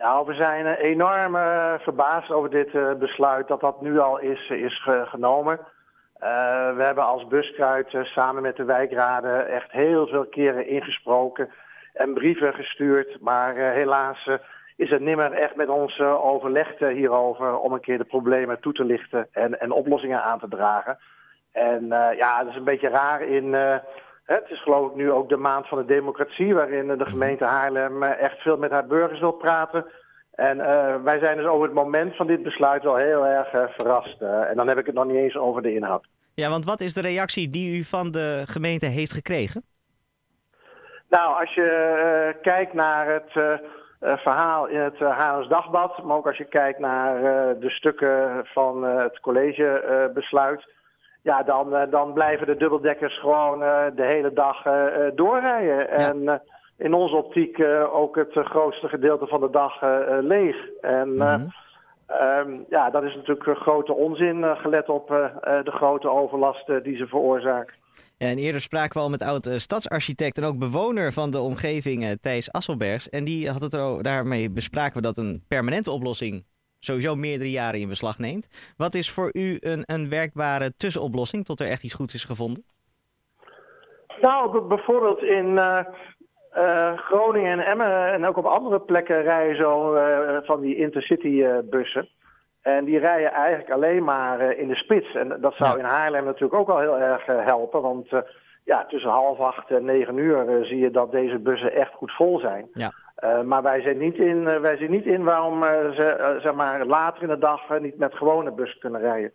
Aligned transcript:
Nou, 0.00 0.26
we 0.26 0.34
zijn 0.34 0.66
eh, 0.66 0.90
enorm 0.90 1.36
eh, 1.36 1.74
verbaasd 1.78 2.30
over 2.30 2.50
dit 2.50 2.74
eh, 2.74 2.94
besluit 2.94 3.48
dat 3.48 3.60
dat 3.60 3.80
nu 3.80 3.98
al 3.98 4.18
is, 4.18 4.48
is 4.50 4.82
ge- 4.82 5.04
genomen. 5.06 5.60
We 6.74 6.82
hebben 6.82 7.04
als 7.04 7.26
buskruid 7.26 7.96
samen 8.02 8.42
met 8.42 8.56
de 8.56 8.64
wijkraden 8.64 9.48
echt 9.48 9.70
heel 9.70 10.06
veel 10.06 10.26
keren 10.26 10.66
ingesproken 10.66 11.50
en 11.92 12.14
brieven 12.14 12.54
gestuurd. 12.54 13.20
Maar 13.20 13.54
helaas 13.54 14.30
is 14.76 14.90
het 14.90 15.00
nimmer 15.00 15.32
echt 15.32 15.56
met 15.56 15.68
ons 15.68 16.00
overlegd 16.00 16.78
hierover 16.78 17.58
om 17.58 17.72
een 17.72 17.80
keer 17.80 17.98
de 17.98 18.04
problemen 18.04 18.60
toe 18.60 18.72
te 18.72 18.84
lichten 18.84 19.28
en, 19.32 19.60
en 19.60 19.70
oplossingen 19.70 20.22
aan 20.22 20.38
te 20.38 20.48
dragen. 20.48 20.98
En 21.52 21.86
ja, 22.16 22.38
dat 22.38 22.48
is 22.52 22.56
een 22.56 22.64
beetje 22.64 22.88
raar 22.88 23.22
in... 23.22 23.56
het 24.34 24.50
is 24.50 24.62
geloof 24.62 24.90
ik 24.90 24.96
nu 24.96 25.10
ook 25.10 25.28
de 25.28 25.36
maand 25.36 25.68
van 25.68 25.78
de 25.78 25.84
democratie, 25.84 26.54
waarin 26.54 26.86
de 26.86 27.04
gemeente 27.04 27.44
Haarlem 27.44 28.02
eh, 28.02 28.22
echt 28.22 28.38
veel 28.38 28.56
met 28.56 28.70
haar 28.70 28.86
burgers 28.86 29.20
wil 29.20 29.32
praten. 29.32 29.86
En 30.34 30.60
eh, 30.60 30.94
wij 31.02 31.18
zijn 31.18 31.36
dus 31.36 31.46
over 31.46 31.64
het 31.64 31.74
moment 31.74 32.16
van 32.16 32.26
dit 32.26 32.42
besluit 32.42 32.82
wel 32.82 32.96
heel 32.96 33.26
erg 33.26 33.52
eh, 33.52 33.64
verrast. 33.68 34.20
en 34.20 34.56
dan 34.56 34.68
heb 34.68 34.78
ik 34.78 34.86
het 34.86 34.94
nog 34.94 35.04
niet 35.04 35.16
eens 35.16 35.36
over 35.36 35.62
de 35.62 35.74
inhoud. 35.74 36.06
Ja, 36.34 36.50
want 36.50 36.64
wat 36.64 36.80
is 36.80 36.94
de 36.94 37.00
reactie 37.00 37.50
die 37.50 37.78
u 37.78 37.82
van 37.82 38.10
de 38.10 38.42
gemeente 38.46 38.86
heeft 38.86 39.12
gekregen? 39.12 39.62
Nou, 41.08 41.40
als 41.40 41.54
je 41.54 42.36
kijkt 42.42 42.72
naar 42.72 43.06
het 43.06 43.60
verhaal 44.20 44.66
in 44.66 44.80
het 44.80 44.98
Haarlems 44.98 45.48
Dagblad, 45.48 46.02
maar 46.04 46.16
ook 46.16 46.26
als 46.26 46.36
je 46.36 46.44
kijkt 46.44 46.78
naar 46.78 47.20
de 47.58 47.70
stukken 47.70 48.40
van 48.44 48.82
het 48.82 49.20
collegebesluit, 49.20 50.68
ja, 51.22 51.42
dan, 51.42 51.74
eh, 51.74 51.90
dan 51.90 52.12
blijven 52.12 52.46
de 52.46 52.56
dubbeldekkers 52.56 53.20
gewoon 53.20 53.62
eh, 53.62 53.84
de 53.96 54.04
hele 54.04 54.32
dag 54.32 54.64
eh, 54.64 54.84
doorrijden. 55.14 55.90
En 55.90 56.42
in 56.78 56.94
onze 56.94 57.16
optiek 57.16 57.64
ook 57.92 58.16
het 58.16 58.32
grootste 58.32 58.88
gedeelte 58.88 59.26
van 59.26 59.40
de 59.40 59.50
dag 59.50 59.82
leeg. 60.20 60.56
En 60.80 61.16
Mhm. 61.16 61.46
ehm, 62.06 62.50
ja, 62.68 62.90
dat 62.90 63.02
is 63.02 63.14
natuurlijk 63.14 63.58
grote 63.58 63.94
onzin, 63.94 64.44
gelet 64.56 64.88
op 64.88 65.08
de 65.64 65.70
grote 65.70 66.10
overlast 66.10 66.72
die 66.82 66.96
ze 66.96 67.06
veroorzaken. 67.06 67.74
En 68.18 68.38
eerder 68.38 68.60
spraken 68.60 68.92
we 68.92 69.00
al 69.00 69.10
met 69.10 69.22
oud-stadsarchitect 69.22 70.38
en 70.38 70.44
ook 70.44 70.58
bewoner 70.58 71.12
van 71.12 71.30
de 71.30 71.40
omgeving, 71.40 72.18
Thijs 72.20 72.52
Asselbergs. 72.52 73.08
En 73.08 73.24
die 73.24 73.50
had 73.50 73.60
het 73.60 73.74
er, 73.74 74.02
daarmee 74.02 74.50
bespraken 74.50 74.94
we 74.94 75.02
dat 75.02 75.16
een 75.18 75.44
permanente 75.48 75.90
oplossing 75.90 76.44
sowieso 76.80 77.14
meerdere 77.14 77.50
jaren 77.50 77.80
in 77.80 77.88
beslag 77.88 78.18
neemt. 78.18 78.74
Wat 78.76 78.94
is 78.94 79.10
voor 79.10 79.30
u 79.32 79.56
een, 79.60 79.82
een 79.86 80.08
werkbare 80.08 80.76
tussenoplossing 80.76 81.44
tot 81.44 81.60
er 81.60 81.66
echt 81.66 81.84
iets 81.84 81.94
goeds 81.94 82.14
is 82.14 82.24
gevonden? 82.24 82.64
Nou, 84.20 84.60
bijvoorbeeld 84.60 85.22
in 85.22 85.58
eh, 85.58 85.78
eh, 86.50 86.98
Groningen 86.98 87.52
en 87.52 87.66
Emmen 87.66 88.12
en 88.12 88.26
ook 88.26 88.36
op 88.36 88.44
andere 88.44 88.80
plekken 88.80 89.22
rijden 89.22 89.56
zo 89.56 89.94
eh, 89.94 90.36
van 90.42 90.60
die 90.60 90.76
intercity-bussen. 90.76 92.08
en 92.62 92.84
die 92.84 92.98
rijden 92.98 93.32
eigenlijk 93.32 93.70
alleen 93.70 94.04
maar 94.04 94.52
in 94.52 94.68
de 94.68 94.74
spits. 94.74 95.14
En 95.14 95.40
dat 95.40 95.54
zou 95.56 95.78
in 95.78 95.84
Haarlem 95.84 96.24
natuurlijk 96.24 96.54
ook 96.54 96.66
wel 96.66 96.78
heel 96.78 96.98
erg 96.98 97.26
helpen. 97.26 97.82
Want 97.82 98.08
ja, 98.64 98.86
tussen 98.86 99.10
half 99.10 99.38
acht 99.38 99.70
en 99.70 99.84
negen 99.84 100.16
uur 100.16 100.64
zie 100.64 100.78
je 100.78 100.90
dat 100.90 101.10
deze 101.10 101.38
bussen 101.38 101.72
echt 101.72 101.92
goed 101.92 102.12
vol 102.12 102.38
zijn. 102.38 102.68
Ja. 102.72 102.92
Eh, 103.20 103.42
maar 103.42 103.62
wij 103.62 103.80
zijn 103.80 103.98
niet 103.98 104.16
in, 104.16 104.48
eh, 104.48 104.60
wij 104.60 104.76
zien 104.76 104.90
niet 104.90 105.06
in 105.06 105.24
waarom 105.24 105.62
eh, 105.62 105.90
ze 105.90 106.38
zeg 106.42 106.54
maar, 106.54 106.86
later 106.86 107.22
in 107.22 107.28
de 107.28 107.38
dag 107.38 107.80
niet 107.80 107.98
met 107.98 108.14
gewone 108.14 108.52
bussen 108.52 108.80
kunnen 108.80 109.00
rijden. 109.00 109.32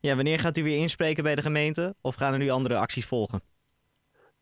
Ja, 0.00 0.14
wanneer 0.14 0.38
gaat 0.38 0.56
u 0.56 0.62
weer 0.62 0.78
inspreken 0.78 1.22
bij 1.22 1.34
de 1.34 1.42
gemeente? 1.42 1.94
Of 2.02 2.14
gaan 2.14 2.32
er 2.32 2.38
nu 2.38 2.50
andere 2.50 2.76
acties 2.76 3.08
volgen? 3.08 3.40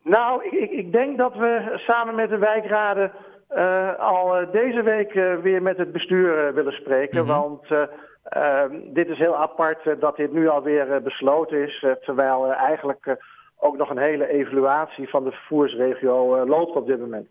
Nou, 0.03 0.43
ik, 0.45 0.71
ik, 0.71 0.91
denk 0.91 1.17
dat 1.17 1.35
we 1.35 1.81
samen 1.87 2.15
met 2.15 2.29
de 2.29 2.37
wijkraden 2.37 3.11
al 3.97 4.51
deze 4.51 4.81
week 4.83 5.13
weer 5.41 5.61
met 5.61 5.77
het 5.77 5.91
bestuur 5.91 6.53
willen 6.53 6.73
spreken. 6.73 7.23
Mhm. 7.23 7.33
Want 7.33 7.71
eh, 7.71 7.83
ehm, 8.23 8.93
dit 8.93 9.07
is 9.07 9.17
heel 9.17 9.37
apart 9.37 9.99
dat 9.99 10.15
dit 10.15 10.31
nu 10.33 10.47
alweer 10.47 11.01
besloten 11.01 11.67
is. 11.67 11.85
terwijl 12.01 12.45
er 12.45 12.55
eigenlijk 12.55 13.17
ook 13.59 13.77
nog 13.77 13.89
een 13.89 13.97
hele 13.97 14.27
evaluatie 14.27 15.09
van 15.09 15.23
de 15.23 15.31
vervoersregio 15.31 16.45
loopt 16.45 16.75
op 16.75 16.87
dit 16.87 16.99
moment. 16.99 17.27